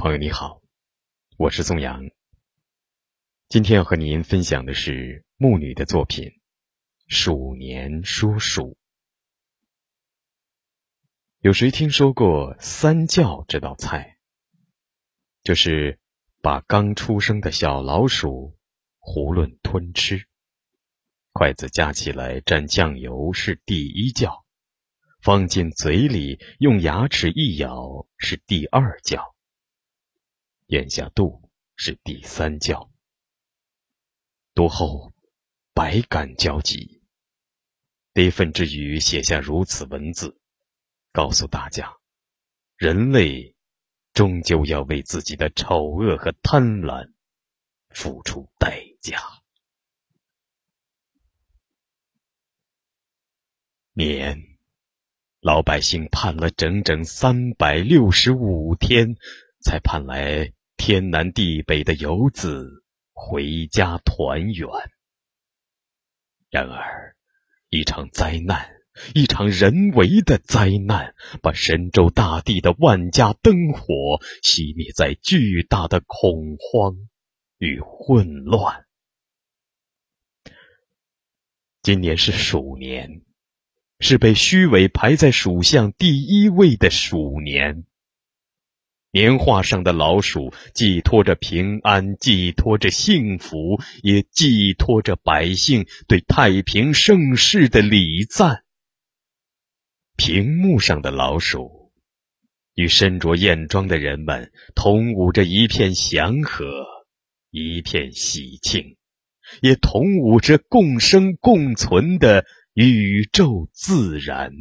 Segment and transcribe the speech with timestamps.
[0.00, 0.62] 朋友你好，
[1.36, 2.04] 我是宋阳。
[3.48, 6.26] 今天要和您分享的是木女的作品
[7.08, 8.62] 《鼠年说鼠》。
[11.40, 14.18] 有谁听说过三叫这道菜？
[15.42, 15.98] 就是
[16.42, 18.56] 把刚出生的小老鼠
[19.00, 20.28] 囫囵吞吃，
[21.32, 24.46] 筷子夹起来蘸酱油是第一叫，
[25.20, 29.34] 放进嘴里用牙齿一咬是第二叫。
[30.68, 32.90] 眼下肚是第三教。
[34.54, 35.14] 读后
[35.72, 37.02] 百感交集，
[38.12, 40.38] 悲愤之余写下如此文字，
[41.10, 41.96] 告诉大家：
[42.76, 43.54] 人类
[44.12, 47.14] 终究要为自己的丑恶和贪婪
[47.88, 49.22] 付出代价。
[53.94, 54.58] 年，
[55.40, 59.16] 老百姓盼了整整三百六十五天，
[59.62, 60.52] 才盼来。
[60.78, 62.82] 天南地北的游子
[63.12, 64.68] 回家团圆。
[66.48, 67.14] 然而，
[67.68, 68.70] 一场灾难，
[69.14, 76.96] 一场人为的灾难，把神州大地的万家灯火熄灭在巨大的恐慌
[77.58, 78.86] 与混乱。
[81.82, 83.22] 今年是鼠年，
[84.00, 87.84] 是被虚伪排在属相第一位的鼠年。
[89.18, 98.62] 年画上的老鼠寄托着平安，寄托着幸福，也寄托着百姓对太平盛世的礼赞。
[100.16, 101.90] 屏幕上的老鼠，
[102.74, 106.64] 与身着艳装的人们同舞着一片祥和，
[107.50, 108.96] 一片喜庆，
[109.60, 114.52] 也同舞着共生共存的宇宙自然，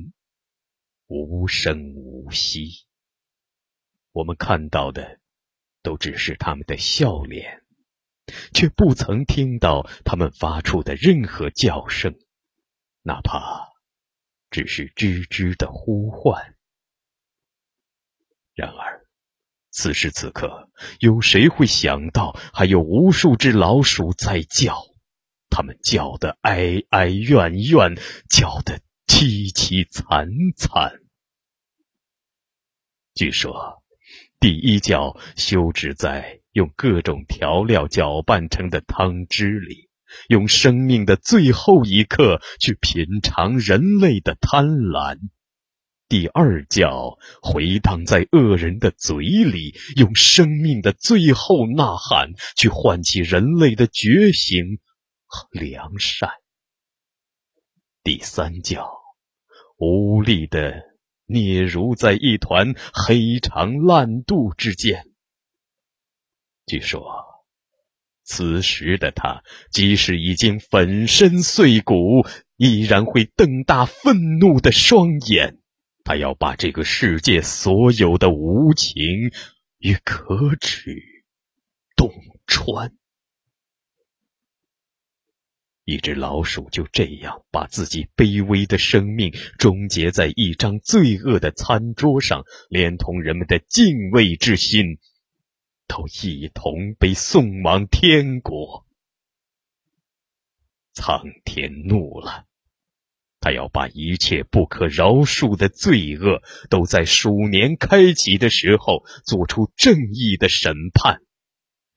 [1.06, 2.87] 无声无息。
[4.18, 5.20] 我们看到的，
[5.84, 7.62] 都只是他们的笑脸，
[8.52, 12.18] 却不曾听到他们发出的任何叫声，
[13.04, 13.68] 哪怕
[14.50, 16.56] 只是吱吱的呼唤。
[18.56, 19.06] 然而，
[19.70, 20.68] 此时此刻，
[21.00, 24.82] 有谁会想到，还有无数只老鼠在叫？
[25.52, 27.94] 它们叫得哀哀怨怨，
[28.32, 30.28] 叫得凄凄惨
[30.58, 31.02] 惨。
[33.14, 33.84] 据说。
[34.40, 39.90] 第一觉休止在用各种调料搅拌成的汤汁里，
[40.30, 45.18] 用生命的最后一刻去品尝人类的贪婪。
[46.08, 54.80] 第二觉回荡在恶人的嘴里，用生命的最后呐喊去唤起人类的觉醒
[55.26, 56.30] 和良善。
[58.04, 58.88] 第三觉
[59.78, 60.87] 无力的。
[61.28, 65.06] 嗫如在一团黑肠烂肚之间。
[66.66, 67.04] 据说，
[68.24, 75.60] 此时的他，即使已经粉身碎骨，依然会瞪大愤怒的双眼。
[76.04, 78.98] 他要把这个世界所有的无情
[79.78, 80.96] 与可耻
[81.98, 82.14] 洞
[82.46, 82.96] 穿。
[85.90, 95.00] 一只老鼠就这样把自己卑微的生命终结在一张罪恶的餐桌上，连同人们的敬畏之心，
[95.88, 98.86] 都一同被送往天国。
[100.92, 102.44] 苍天怒了，
[103.40, 111.22] 他要把一切不可饶恕的罪恶，都在鼠年开启的时候做出正义的审判。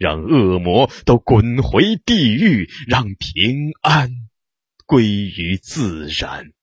[0.00, 4.30] 让恶魔都滚回地狱，让平安
[4.86, 6.54] 归于自然。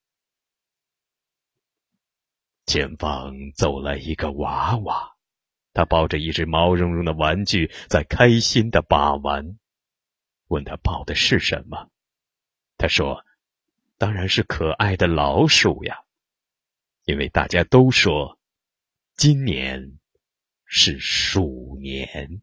[2.65, 5.11] 前方走来一个娃娃，
[5.71, 9.59] 他抱着一只毛茸茸的玩具，在开心的把玩。
[10.47, 11.91] 问他抱的是什么？
[12.75, 13.23] 他说
[13.99, 15.99] ：“当然是可爱的老鼠呀，
[17.05, 18.39] 因为大家都说
[19.15, 19.99] 今年
[20.65, 22.41] 是鼠年。”